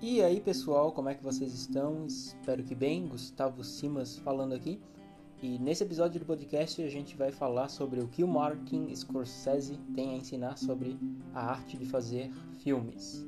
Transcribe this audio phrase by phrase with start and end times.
[0.00, 2.06] E aí pessoal, como é que vocês estão?
[2.06, 3.06] Espero que bem.
[3.06, 4.80] Gustavo Simas falando aqui.
[5.42, 9.76] E nesse episódio do podcast a gente vai falar sobre o que o Martin Scorsese
[9.94, 10.98] tem a ensinar sobre
[11.34, 12.30] a arte de fazer
[12.62, 13.26] filmes.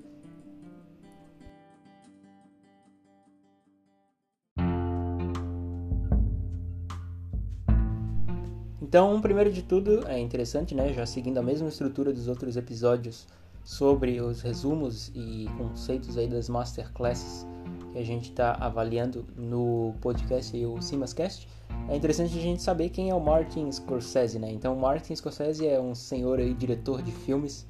[8.80, 13.26] Então, primeiro de tudo, é interessante, né, já seguindo a mesma estrutura dos outros episódios
[13.68, 17.46] sobre os resumos e conceitos aí das masterclasses
[17.92, 21.46] que a gente está avaliando no podcast e o Simascast,
[21.86, 24.50] é interessante a gente saber quem é o Martin Scorsese, né?
[24.50, 27.66] Então, Martin Scorsese é um senhor aí, diretor de filmes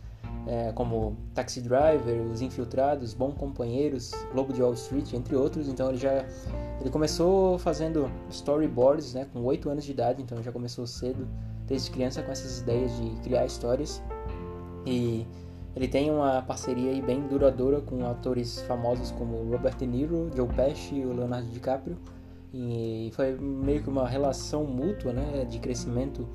[0.46, 5.66] é, como Taxi Driver, Os Infiltrados, Bom Companheiros, Lobo de Wall Street, entre outros.
[5.66, 6.24] Então, ele já
[6.80, 9.27] ele começou fazendo storyboards, né?
[9.33, 11.27] Com 8 anos de idade, então já começou cedo,
[11.66, 14.00] desde criança, com essas ideias de criar histórias.
[14.86, 15.27] E
[15.78, 20.96] ele tem uma parceria bem duradoura com atores famosos como Robert De Niro, Joe Pesci
[20.96, 21.97] e Leonardo DiCaprio.
[22.52, 26.28] E foi meio que uma relação mútua né, de crescimento.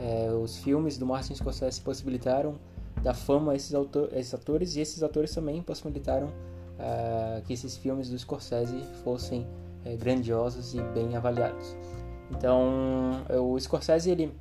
[0.00, 2.56] É, os filmes do Martin Scorsese possibilitaram
[3.00, 8.10] da fama esses, autor, esses atores e esses atores também possibilitaram uh, que esses filmes
[8.10, 9.46] do Scorsese fossem
[9.86, 11.76] uh, grandiosos e bem avaliados.
[12.32, 14.34] Então, o Scorsese ele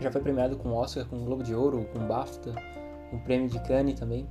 [0.00, 2.52] já foi premiado com Oscar, com Globo de Ouro, com BAFTA,
[3.12, 4.26] um prêmio de Cannes também.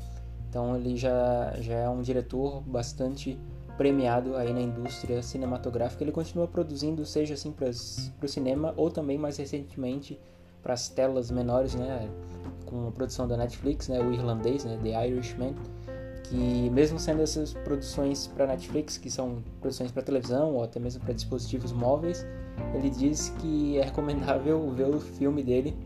[0.50, 3.38] Então ele já, já é um diretor bastante
[3.78, 6.04] premiado aí na indústria cinematográfica.
[6.04, 10.20] Ele continua produzindo, seja assim para o cinema ou também mais recentemente
[10.64, 12.10] para as telas menores, né,
[12.66, 15.54] com a produção da Netflix, né, o irlandês, né, The Irishman,
[16.24, 21.04] que mesmo sendo essas produções para Netflix, que são produções para televisão ou até mesmo
[21.04, 22.26] para dispositivos móveis,
[22.74, 25.78] ele diz que é recomendável ver o filme dele,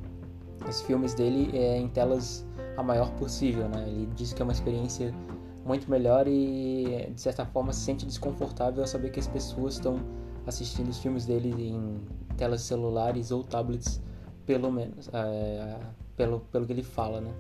[0.68, 2.46] os filmes dele é, em telas
[2.80, 3.84] a maior possível, né?
[3.88, 5.14] Ele diz que é uma experiência
[5.66, 10.00] muito melhor e de certa forma se sente desconfortável ao saber que as pessoas estão
[10.48, 12.00] assistindo os filmes dele em
[12.38, 14.02] telas celulares ou tablets,
[14.46, 15.78] pelo menos, é,
[16.16, 17.34] pelo, pelo que ele fala, né?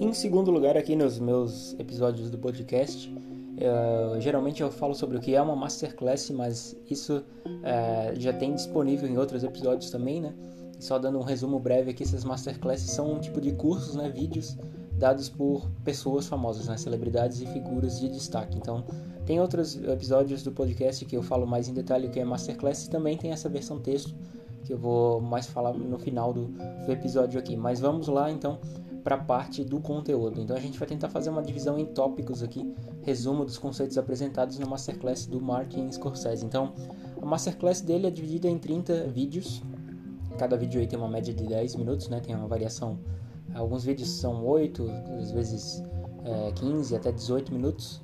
[0.00, 3.14] Em segundo lugar, aqui nos meus episódios do podcast,
[3.56, 8.54] Uh, geralmente eu falo sobre o que é uma masterclass, mas isso uh, já tem
[8.54, 10.34] disponível em outros episódios também, né?
[10.78, 14.08] só dando um resumo breve aqui, essas masterclasses são um tipo de cursos, né?
[14.08, 14.56] Vídeos
[14.92, 16.76] dados por pessoas famosas, né?
[16.76, 18.56] Celebridades e figuras de destaque.
[18.56, 18.84] Então,
[19.24, 22.84] tem outros episódios do podcast que eu falo mais em detalhe o que é masterclass
[22.84, 24.14] e também tem essa versão texto
[24.64, 27.56] que eu vou mais falar no final do, do episódio aqui.
[27.56, 28.58] Mas vamos lá, então
[29.06, 30.40] para a parte do conteúdo.
[30.40, 34.58] Então a gente vai tentar fazer uma divisão em tópicos aqui, resumo dos conceitos apresentados
[34.58, 36.44] na masterclass do Martin Scorsese.
[36.44, 36.72] Então,
[37.22, 39.62] a masterclass dele é dividida em 30 vídeos.
[40.36, 42.18] Cada vídeo aí tem uma média de 10 minutos, né?
[42.18, 42.98] Tem uma variação.
[43.54, 44.90] Alguns vídeos são 8,
[45.20, 45.84] às vezes
[46.24, 48.02] é, 15 até 18 minutos,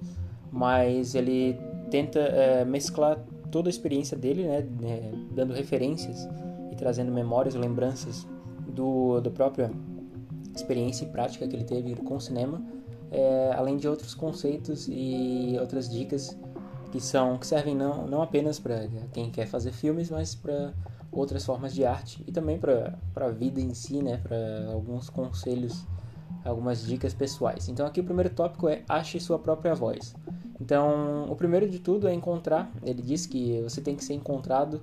[0.52, 1.58] mas ele
[1.90, 3.18] tenta é, mesclar
[3.50, 4.64] toda a experiência dele, né?
[4.84, 6.28] É, dando referências
[6.70, 8.24] e trazendo memórias, lembranças
[8.68, 9.68] do, do próprio
[10.54, 12.62] experiência e prática que ele teve com o cinema,
[13.10, 16.36] é, além de outros conceitos e outras dicas
[16.90, 20.72] que são que servem não, não apenas para quem quer fazer filmes, mas para
[21.10, 25.86] outras formas de arte e também para a vida em si, né, para alguns conselhos,
[26.44, 27.68] algumas dicas pessoais.
[27.68, 30.14] Então aqui o primeiro tópico é ache sua própria voz.
[30.60, 32.70] Então o primeiro de tudo é encontrar.
[32.82, 34.82] Ele diz que você tem que ser encontrado,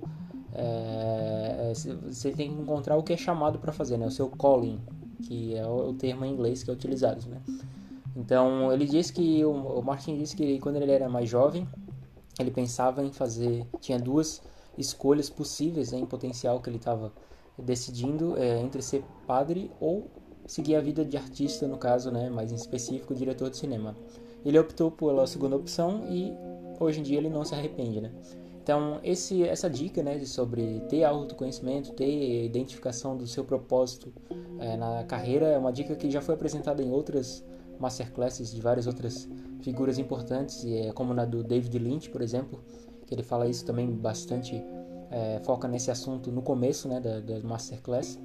[0.52, 1.72] é,
[2.04, 4.80] você tem que encontrar o que é chamado para fazer, né, o seu calling,
[5.22, 7.40] que é o termo em inglês que é utilizado, né?
[8.16, 11.66] Então, ele diz que o Martin disse que quando ele era mais jovem,
[12.38, 14.42] ele pensava em fazer, tinha duas
[14.76, 17.12] escolhas possíveis né, em potencial que ele estava
[17.58, 20.10] decidindo é, entre ser padre ou
[20.46, 23.94] seguir a vida de artista, no caso, né, mais em específico, diretor de cinema.
[24.44, 26.32] Ele optou pela segunda opção e
[26.80, 28.10] hoje em dia ele não se arrepende, né?
[28.62, 34.12] Então, esse, essa dica né, sobre ter autoconhecimento, ter identificação do seu propósito
[34.58, 37.44] é, na carreira é uma dica que já foi apresentada em outras
[37.78, 39.28] masterclasses de várias outras
[39.62, 42.62] figuras importantes, é, como na do David Lynch, por exemplo,
[43.06, 44.62] que ele fala isso também bastante,
[45.10, 48.18] é, foca nesse assunto no começo né, da, da masterclass.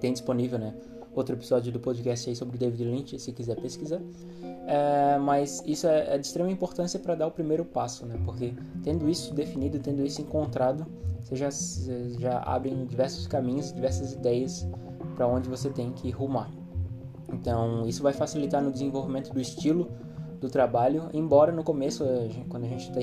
[0.00, 0.74] Tem disponível né,
[1.14, 4.00] outro episódio do podcast aí sobre David Lynch, se quiser pesquisar.
[4.66, 8.20] É, mas isso é, é, de extrema importância para dar o primeiro passo, né?
[8.24, 10.86] Porque tendo isso definido, tendo isso encontrado,
[11.22, 11.48] você já,
[12.18, 14.68] já abre diversos caminhos, diversas ideias
[15.16, 16.50] para onde você tem que rumar.
[17.32, 19.90] Então, isso vai facilitar no desenvolvimento do estilo
[20.40, 22.04] do trabalho, embora no começo,
[22.48, 23.00] quando a gente está,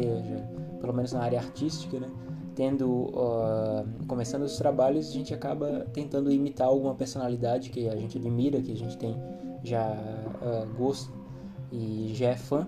[0.80, 2.10] pelo menos na área artística, né,
[2.56, 8.18] tendo uh, começando os trabalhos a gente acaba tentando imitar alguma personalidade que a gente
[8.18, 9.16] admira que a gente tem
[9.64, 11.12] já uh, gosto
[11.72, 12.68] e já é fã.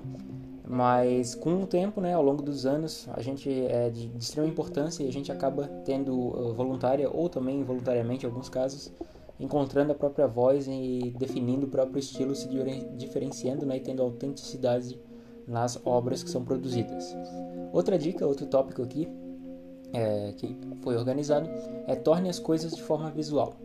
[0.69, 4.47] Mas com o tempo né ao longo dos anos a gente é de, de extrema
[4.47, 8.91] importância e a gente acaba tendo uh, voluntária ou também involuntariamente em alguns casos
[9.39, 12.49] encontrando a própria voz e definindo o próprio estilo se
[12.97, 14.99] diferenciando né, e tendo autenticidade
[15.47, 17.15] nas obras que são produzidas.
[17.71, 19.07] Outra dica outro tópico aqui
[19.93, 21.49] é, que foi organizado
[21.87, 23.55] é torne as coisas de forma visual.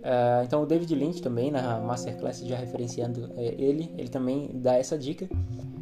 [0.00, 4.76] Uh, então o David Lynch também na masterclass já referenciando é, ele, ele também dá
[4.76, 5.28] essa dica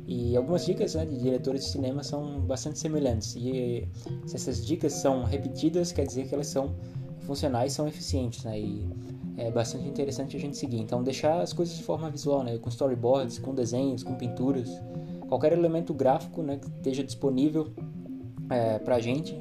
[0.08, 3.86] e algumas dicas né, de diretores de cinema são bastante semelhantes e
[4.26, 6.74] se essas dicas são repetidas quer dizer que elas são
[7.28, 8.58] funcionais, são eficientes, né?
[8.58, 8.88] E
[9.36, 10.80] é bastante interessante a gente seguir.
[10.80, 12.56] Então deixar as coisas de forma visual, né?
[12.56, 14.68] Com storyboards, com desenhos, com pinturas,
[15.28, 17.68] qualquer elemento gráfico, né, que esteja disponível
[18.48, 19.36] é, para a gente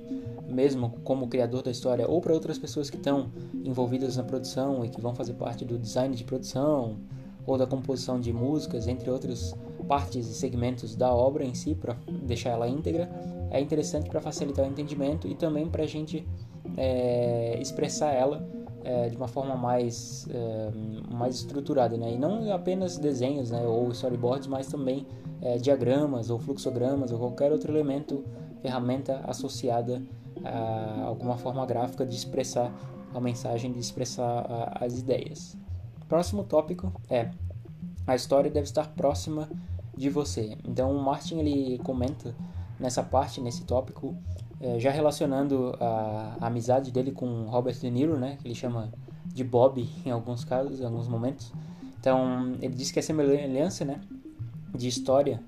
[0.47, 3.31] mesmo como criador da história, ou para outras pessoas que estão
[3.63, 6.97] envolvidas na produção e que vão fazer parte do design de produção
[7.45, 9.53] ou da composição de músicas, entre outras
[9.87, 13.09] partes e segmentos da obra em si, para deixar ela íntegra,
[13.49, 16.27] é interessante para facilitar o entendimento e também para a gente
[16.75, 18.45] é, expressar ela
[18.83, 20.71] é, de uma forma mais, é,
[21.13, 22.13] mais estruturada, né?
[22.13, 25.05] E não apenas desenhos né, ou storyboards, mas também
[25.41, 28.23] é, diagramas ou fluxogramas ou qualquer outro elemento,
[28.61, 30.01] ferramenta associada
[30.43, 32.71] uh, alguma forma gráfica de expressar
[33.13, 35.57] a mensagem, de expressar uh, as ideias.
[36.07, 37.29] Próximo tópico é
[38.07, 39.49] a história deve estar próxima
[39.95, 40.57] de você.
[40.65, 42.33] Então, o Martin ele comenta
[42.79, 44.15] nessa parte, nesse tópico,
[44.61, 48.93] eh, já relacionando a, a, amizade dele com Robert De Niro, né, que ele chama
[49.25, 51.51] de Bob em alguns casos, em alguns momentos.
[51.99, 53.99] Então, ele diz que a semelhança, né,
[54.73, 55.41] de história,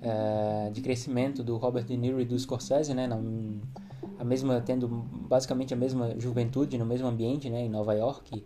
[0.00, 3.06] eh, de crescimento do Robert De Niro e do Scorsese, né,
[4.22, 8.44] a mesma tendo basicamente a mesma juventude no mesmo ambiente, né, em Nova York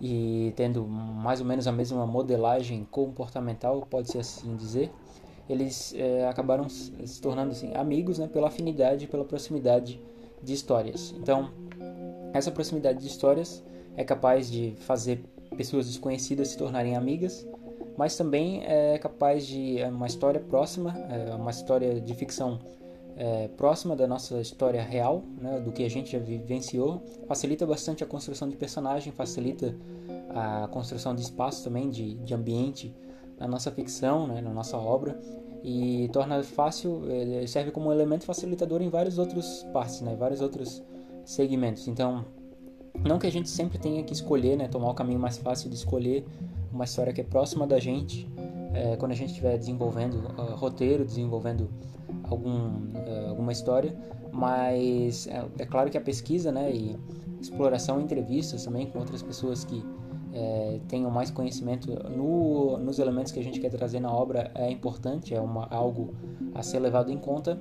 [0.00, 4.90] e, tendo mais ou menos a mesma modelagem comportamental, pode ser assim dizer,
[5.48, 10.02] eles é, acabaram se tornando assim, amigos, né, pela afinidade, pela proximidade
[10.42, 11.14] de histórias.
[11.16, 11.52] Então,
[12.32, 13.64] essa proximidade de histórias
[13.96, 15.24] é capaz de fazer
[15.56, 17.46] pessoas desconhecidas se tornarem amigas,
[17.96, 22.58] mas também é capaz de é uma história próxima, é uma história de ficção
[23.16, 28.02] é, próxima da nossa história real, né, do que a gente já vivenciou, facilita bastante
[28.02, 29.74] a construção de personagem, facilita
[30.30, 32.94] a construção de espaço também, de, de ambiente
[33.38, 35.18] na nossa ficção, né, na nossa obra,
[35.62, 37.02] e torna fácil,
[37.46, 40.82] serve como elemento facilitador em vários outros partes, né, vários outros
[41.24, 41.88] segmentos.
[41.88, 42.24] Então,
[43.02, 45.76] não que a gente sempre tenha que escolher, né, tomar o caminho mais fácil de
[45.76, 46.24] escolher
[46.72, 48.28] uma história que é próxima da gente,
[48.74, 51.70] é, quando a gente estiver desenvolvendo uh, roteiro, desenvolvendo
[52.28, 53.96] algum, uh, alguma história,
[54.32, 56.96] mas é, é, claro que a pesquisa né, e
[57.40, 59.84] exploração, entrevistas também com outras pessoas que
[60.32, 64.70] é, tenham mais conhecimento no, nos elementos que a gente quer trazer na obra é
[64.70, 66.14] importante, é uma, algo
[66.54, 67.60] a ser levado em conta,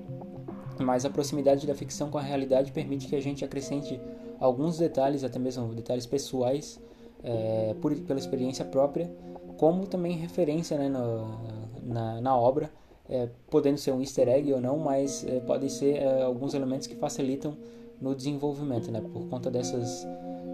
[0.79, 3.99] mas a proximidade da ficção com a realidade permite que a gente acrescente
[4.39, 6.81] alguns detalhes, até mesmo detalhes pessoais,
[7.23, 9.11] é, por, pela experiência própria,
[9.57, 11.39] como também referência né, no,
[11.83, 12.71] na, na obra,
[13.09, 16.87] é, podendo ser um easter egg ou não, mas é, podem ser é, alguns elementos
[16.87, 17.55] que facilitam
[18.01, 20.05] no desenvolvimento, né, por conta dessas,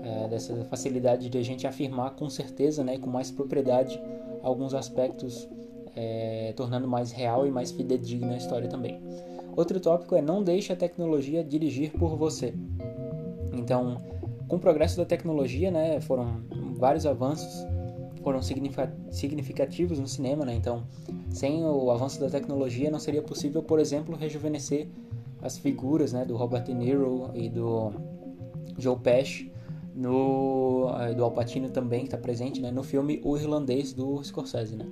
[0.04, 4.00] é, dessa facilidade de a gente afirmar com certeza né, com mais propriedade
[4.44, 5.48] alguns aspectos,
[5.96, 9.02] é, tornando mais real e mais fidedigna a história também.
[9.56, 12.54] Outro tópico é não deixe a tecnologia dirigir por você.
[13.52, 13.98] Então,
[14.48, 16.42] com o progresso da tecnologia, né, foram
[16.76, 17.66] vários avanços
[18.24, 20.54] foram significativos no cinema, né?
[20.54, 20.84] Então,
[21.30, 24.88] sem o avanço da tecnologia, não seria possível, por exemplo, rejuvenescer
[25.42, 27.94] as figuras, né, do Robert De Niro e do
[28.78, 29.52] Joe Pesci,
[29.96, 34.24] no eh, do Al Pacino também que está presente, né, no filme O Irlandês do
[34.24, 34.86] Scorsese, né?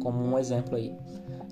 [0.00, 0.94] Como um exemplo aí.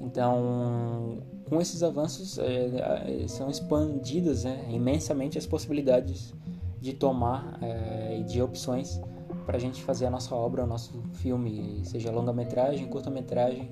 [0.00, 1.18] Então,
[1.49, 6.35] com esses avanços, é, são expandidas né, imensamente as possibilidades
[6.80, 9.00] de tomar é, e de opções
[9.47, 13.71] para a gente fazer a nossa obra, o nosso filme, seja longa-metragem, curta-metragem,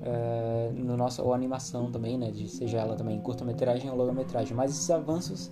[0.00, 4.56] é, no nosso, ou animação também, né, de, seja ela também curta-metragem ou longa-metragem.
[4.56, 5.50] Mas esses avanços,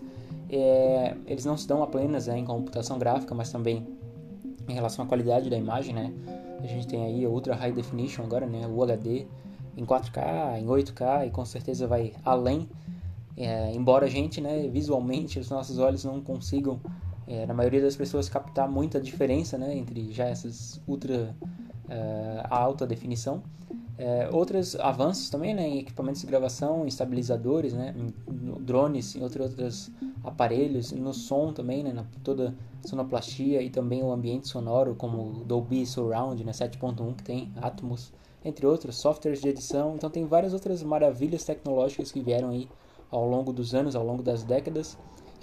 [0.49, 3.87] é, eles não se dão apenas né, em computação gráfica, mas também
[4.69, 6.15] em relação à qualidade da imagem, né.
[6.62, 9.27] A gente tem aí Ultra High Definition agora, né, o HD
[9.77, 12.69] em 4K, em 8K e com certeza vai além.
[13.37, 16.81] É, embora a gente, né, visualmente, os nossos olhos não consigam
[17.29, 21.37] é, na maioria das pessoas captar muita diferença né, entre já essas ultra
[21.85, 23.43] uh, alta definição.
[23.99, 28.15] É, outros avanços também né, em equipamentos de gravação, em estabilizadores, né, em,
[28.63, 29.91] drones, em outros, outros
[30.25, 32.55] aparelhos, no som também, né, na toda
[32.87, 38.65] sonoplastia e também o ambiente sonoro, como Dolby Surround né, 7.1 que tem, Atmos, entre
[38.67, 39.97] outros, softwares de edição.
[39.97, 42.69] Então tem várias outras maravilhas tecnológicas que vieram aí
[43.11, 44.97] ao longo dos anos, ao longo das décadas.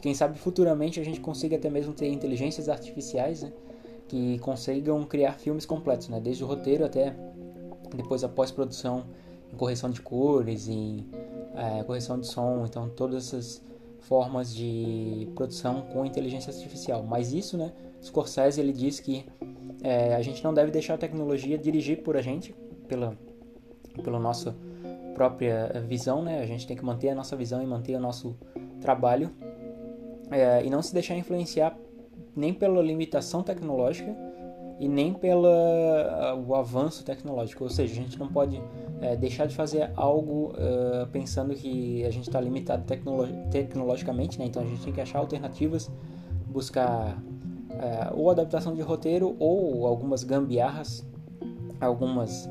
[0.06, 3.52] Quem sabe futuramente a gente consiga até mesmo ter inteligências artificiais né,
[4.08, 7.16] que consigam criar filmes completos, né, desde o roteiro até
[7.96, 9.08] depois a pós-produção
[9.52, 11.08] em correção de cores, em
[11.56, 13.64] é, correção de som, então todas essas
[14.02, 17.02] formas de produção com inteligência artificial.
[17.02, 19.26] Mas isso, né, Scorsese ele diz que
[19.82, 22.54] é, a gente não deve deixar a tecnologia dirigir por a gente,
[22.88, 23.18] pela,
[24.04, 24.56] pela nossa
[25.16, 26.44] própria visão, né?
[26.44, 28.38] A gente tem que manter a nossa visão e manter o nosso
[28.82, 29.32] trabalho
[30.32, 31.78] é, e não se deixar influenciar
[32.36, 34.16] nem pela limitação tecnológica
[34.80, 37.64] e nem pelo uh, avanço tecnológico.
[37.64, 42.10] Ou seja, a gente não pode uh, deixar de fazer algo uh, pensando que a
[42.10, 44.46] gente está limitado tecnolo tecnologicamente, né?
[44.46, 45.90] então a gente tem que achar alternativas,
[46.48, 47.22] buscar
[47.72, 51.06] eh, ou adaptação de roteiro ou algumas gambiarras,
[51.82, 52.50] algumas,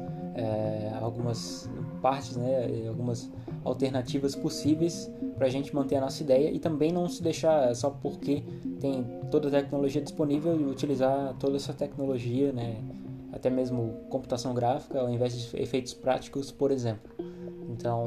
[1.00, 1.70] algumas
[2.02, 2.86] partes, né?
[2.86, 3.32] algumas
[3.64, 7.90] alternativas possíveis para a gente manter a nossa ideia e também não se deixar só
[7.90, 8.42] porque
[8.80, 12.76] tem toda a tecnologia disponível e utilizar toda essa tecnologia, né,
[13.32, 17.10] até mesmo computação gráfica ao invés de efeitos práticos, por exemplo.
[17.68, 18.04] Então,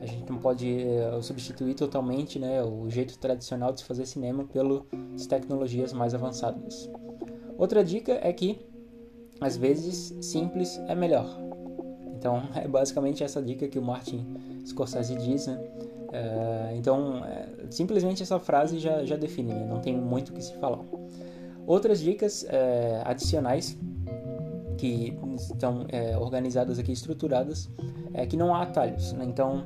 [0.00, 4.44] a gente não pode eh, substituir totalmente né, o jeito tradicional de se fazer cinema
[4.44, 6.90] pelas tecnologias mais avançadas.
[7.56, 8.66] Outra dica é que,
[9.40, 11.26] às vezes, simples é melhor.
[12.16, 14.26] Então, é basicamente essa dica que o Martin
[14.64, 15.60] Scorsese diz, né?
[16.12, 19.66] É, então, é, simplesmente essa frase já, já define, né?
[19.66, 20.80] não tem muito o que se falar.
[21.66, 23.78] Outras dicas é, adicionais
[24.76, 27.70] que estão é, organizadas aqui, estruturadas,
[28.12, 29.12] é que não há atalhos.
[29.12, 29.24] Né?
[29.26, 29.64] Então,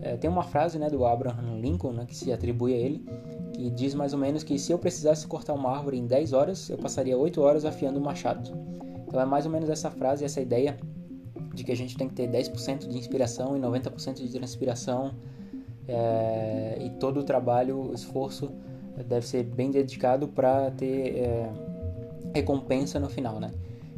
[0.00, 3.04] é, tem uma frase né, do Abraham Lincoln né, que se atribui a ele,
[3.52, 6.70] que diz mais ou menos que se eu precisasse cortar uma árvore em 10 horas,
[6.70, 8.52] eu passaria 8 horas afiando o machado.
[9.06, 10.78] Então é mais ou menos essa frase, essa ideia
[11.58, 15.12] de que a gente tem que ter 10% de inspiração e 90% de transpiração
[15.86, 18.50] é, e todo o trabalho, o esforço
[19.06, 21.50] deve ser bem dedicado para ter é,
[22.34, 23.50] recompensa no final, né?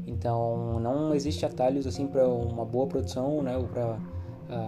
[0.07, 3.57] Então não existe atalhos assim para uma boa produção, né?
[3.57, 3.99] Ou para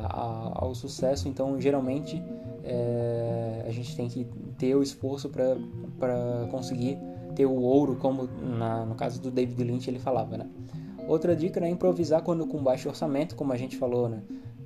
[0.05, 1.29] ao sucesso.
[1.29, 2.23] Então geralmente
[2.63, 4.25] é, a gente tem que
[4.57, 6.99] ter o esforço para conseguir
[7.35, 10.49] ter o ouro, como na, no caso do David Lynch ele falava, né?
[11.07, 14.23] Outra dica é improvisar quando com baixo orçamento, como a gente falou, né?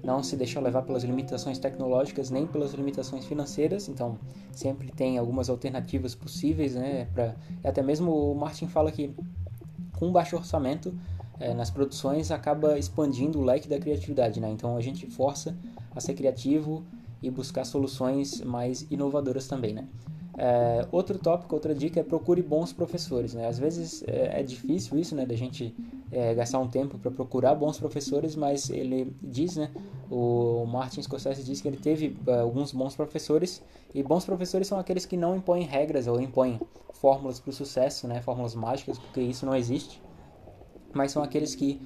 [0.06, 4.16] não se deixar levar pelas limitações tecnológicas nem pelas limitações financeiras, então
[4.52, 7.06] sempre tem algumas alternativas possíveis, né?
[7.12, 9.12] Pra, até mesmo o Martin fala que
[9.98, 10.94] com baixo orçamento
[11.40, 14.48] é, nas produções acaba expandindo o leque da criatividade, né?
[14.50, 15.56] Então a gente força
[15.94, 16.84] a ser criativo
[17.20, 19.88] e buscar soluções mais inovadoras também, né?
[20.38, 23.32] É, outro tópico, outra dica é procure bons professores.
[23.32, 23.46] Né?
[23.46, 25.74] Às vezes é, é difícil isso, né, da gente
[26.12, 29.70] é, gastar um tempo para procurar bons professores, mas ele diz, né,
[30.10, 33.62] o Martin Scorsese diz que ele teve é, alguns bons professores
[33.94, 36.60] e bons professores são aqueles que não impõem regras ou impõem
[36.92, 40.02] fórmulas para o sucesso, né, fórmulas mágicas, porque isso não existe,
[40.92, 41.80] mas são aqueles que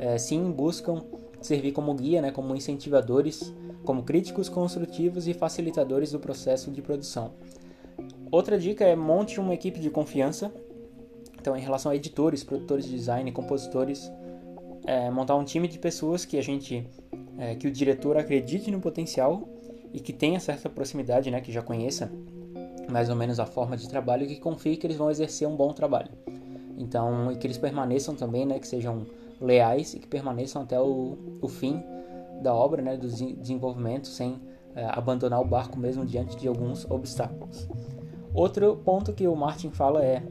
[0.00, 1.04] é, sim buscam
[1.40, 3.52] servir como guia, né, como incentivadores,
[3.84, 7.32] como críticos construtivos e facilitadores do processo de produção.
[8.32, 10.50] Outra dica é monte uma equipe de confiança.
[11.38, 14.10] Então, em relação a editores, produtores de design, compositores,
[14.86, 16.88] é, montar um time de pessoas que a gente,
[17.36, 19.46] é, que o diretor acredite no potencial
[19.92, 22.10] e que tenha certa proximidade, né, que já conheça
[22.90, 25.54] mais ou menos a forma de trabalho e que confie que eles vão exercer um
[25.54, 26.10] bom trabalho.
[26.78, 29.04] Então, e que eles permaneçam também, né, que sejam
[29.42, 31.82] leais e que permaneçam até o, o fim
[32.40, 34.40] da obra, né, do desenvolvimento, sem
[34.74, 37.68] é, abandonar o barco mesmo diante de alguns obstáculos.
[38.34, 40.22] Outro ponto que o Martin fala é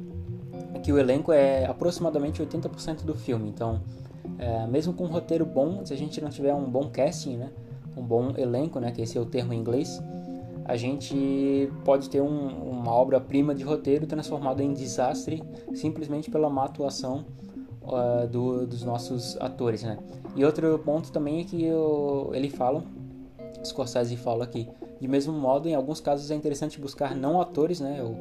[0.83, 3.47] que o elenco é aproximadamente 80% do filme.
[3.49, 3.81] Então,
[4.39, 7.51] é, mesmo com um roteiro bom, se a gente não tiver um bom casting, né,
[7.95, 10.01] um bom elenco, né, que esse é o termo em inglês,
[10.65, 15.43] a gente pode ter um, uma obra-prima de roteiro transformada em desastre
[15.73, 17.25] simplesmente pela má atuação
[17.81, 19.97] uh, do, dos nossos atores, né?
[20.35, 22.83] E outro ponto também é que eu, ele fala,
[23.65, 24.69] Scorsese fala que
[25.01, 28.15] de mesmo modo, em alguns casos é interessante buscar não atores, né, ou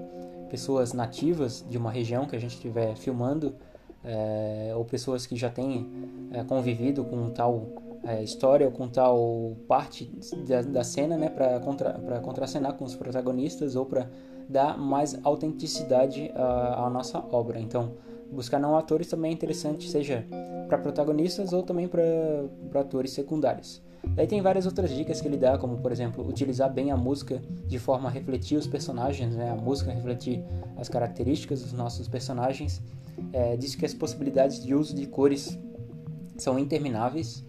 [0.48, 3.54] pessoas nativas de uma região que a gente estiver filmando,
[4.02, 5.86] é, ou pessoas que já têm
[6.32, 7.66] é, convivido com tal
[8.02, 10.10] é, história ou com tal parte
[10.48, 14.08] da, da cena, né, para contra, contracenar com os protagonistas ou para
[14.48, 17.60] dar mais autenticidade à, à, nossa obra.
[17.60, 17.92] Então,
[18.32, 20.26] buscar não atores também é interessante, seja
[20.68, 23.82] para protagonistas ou também para atores secundários.
[24.14, 27.40] Daí tem várias outras dicas que ele dá, como por exemplo, utilizar bem a música
[27.66, 29.50] de forma a refletir os personagens, né?
[29.50, 30.42] a música refletir
[30.76, 32.80] as características dos nossos personagens.
[33.32, 35.58] É, diz que as possibilidades de uso de cores
[36.38, 37.44] são intermináveis.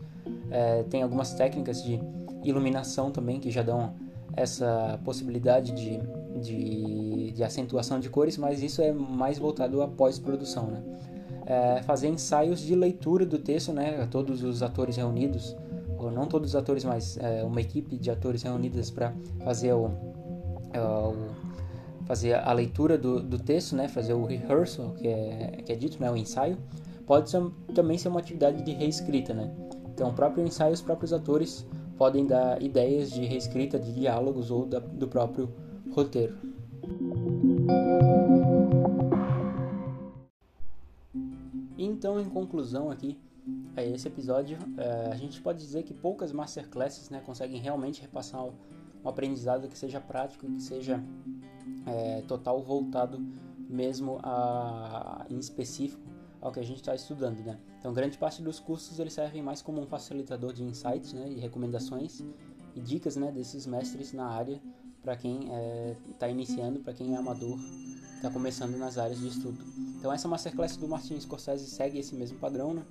[0.50, 2.00] É, tem algumas técnicas de
[2.44, 3.94] iluminação também que já dão
[4.36, 6.00] essa possibilidade de,
[6.40, 10.68] de, de acentuação de cores, mas isso é mais voltado à pós-produção.
[10.68, 10.84] Né?
[11.46, 14.08] É, fazer ensaios de leitura do texto, né?
[14.10, 15.56] todos os atores reunidos
[16.02, 19.92] ou não todos os atores, mas é, uma equipe de atores reunidas para fazer o,
[20.74, 21.16] é, o,
[22.06, 26.02] fazer a leitura do, do texto, né, fazer o rehearsal, que é, que é dito,
[26.02, 26.58] né, o ensaio,
[27.06, 27.42] pode ser,
[27.76, 29.52] também ser uma atividade de reescrita, né.
[29.94, 34.66] Então, o próprio ensaio, os próprios atores podem dar ideias de reescrita de diálogos ou
[34.66, 35.54] da, do próprio
[35.92, 36.36] roteiro.
[41.78, 43.20] Então, em conclusão aqui,
[43.76, 48.44] a esse episódio, é, a gente pode dizer que poucas masterclasses né, conseguem realmente repassar
[48.46, 48.54] um
[49.04, 51.04] aprendizado que seja prático, que seja
[51.86, 53.20] é, total voltado
[53.70, 56.02] mesmo a, em específico
[56.42, 57.60] ao que a gente está estudando, né?
[57.80, 61.40] Então, grande parte dos cursos eles servem mais como um facilitador de insights, né, e
[61.40, 62.24] recomendações
[62.76, 64.62] e dicas, né, desses mestres na área
[65.02, 65.50] para quem
[66.12, 67.58] está é, iniciando, para quem é amador,
[68.16, 69.58] está começando nas áreas de estudo.
[69.98, 72.84] Então, essa masterclass do Martin Scorsese segue esse mesmo padrão, né?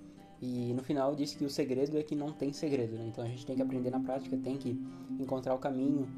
[0.42, 3.06] E no final disse que o segredo é que não tem segredo, né?
[3.06, 4.80] Então a gente tem que aprender na prática, tem que
[5.18, 6.08] encontrar o caminho,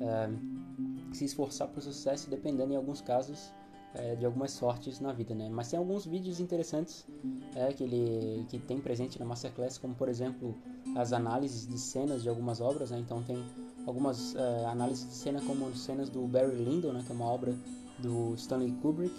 [0.00, 3.54] é, se esforçar para o sucesso, dependendo em alguns casos
[3.94, 5.48] é, de algumas sortes na vida, né?
[5.48, 7.06] Mas tem alguns vídeos interessantes
[7.54, 10.54] é, que ele que tem presente na masterclass, como por exemplo
[10.94, 12.98] as análises de cenas de algumas obras, né?
[12.98, 13.42] Então tem
[13.86, 17.02] algumas é, análises de cena como cenas do Barry Lyndon, né?
[17.04, 17.54] Que é uma obra
[17.98, 19.14] do Stanley Kubrick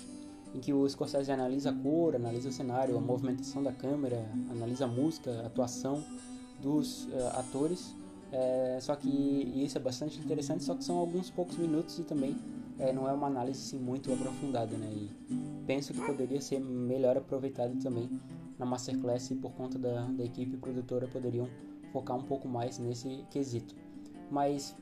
[0.54, 4.86] em que o Scorsese analisa a cor, analisa o cenário, a movimentação da câmera, analisa
[4.86, 6.04] a música, a atuação
[6.62, 7.96] dos uh, atores.
[8.32, 12.36] É, só que isso é bastante interessante, só que são alguns poucos minutos e também
[12.80, 14.90] é, não é uma análise assim, muito aprofundada, né?
[14.92, 15.10] E
[15.66, 18.10] penso que poderia ser melhor aproveitado também
[18.58, 21.48] na masterclass e por conta da, da equipe produtora poderiam
[21.92, 23.76] focar um pouco mais nesse quesito.
[24.32, 24.76] Mas,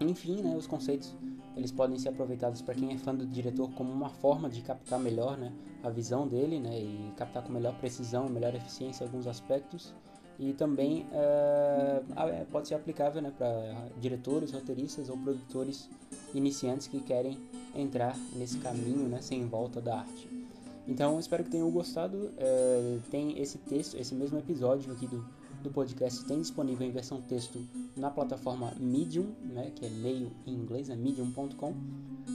[0.00, 1.14] enfim, né, os conceitos
[1.56, 4.98] eles podem ser aproveitados para quem é fã do diretor como uma forma de captar
[4.98, 9.94] melhor né, a visão dele né, e captar com melhor precisão melhor eficiência alguns aspectos.
[10.38, 15.86] E também é, pode ser aplicável né, para diretores, roteiristas ou produtores
[16.32, 17.38] iniciantes que querem
[17.74, 20.30] entrar nesse caminho né, sem volta da arte.
[20.88, 22.32] Então, espero que tenham gostado.
[22.38, 25.22] É, tem esse texto, esse mesmo episódio aqui do
[25.62, 30.54] do podcast tem disponível em versão texto na plataforma Medium, né, que é meio em
[30.54, 31.74] inglês, é medium.com.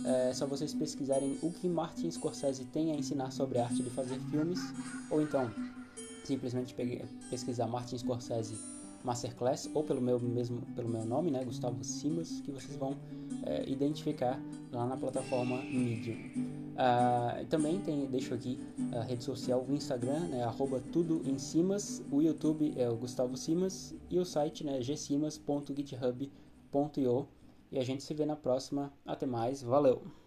[0.06, 3.90] É só vocês pesquisarem o que Martin Scorsese tem a ensinar sobre a arte de
[3.90, 4.60] fazer filmes,
[5.10, 5.52] ou então
[6.24, 6.76] simplesmente
[7.30, 8.56] pesquisar Martin Scorsese
[9.04, 12.98] Masterclass ou pelo meu mesmo pelo meu nome, né, Gustavo Simas, que vocês vão
[13.44, 14.40] é, identificar
[14.72, 16.65] lá na plataforma Medium.
[16.76, 18.60] Uh, também tem, deixo aqui
[18.92, 23.38] a rede social, o Instagram, né, arroba tudo em Simas, o YouTube é o Gustavo
[23.38, 27.28] Simas e o site né, gsimas.github.io.
[27.72, 28.92] E a gente se vê na próxima.
[29.06, 30.25] Até mais, valeu!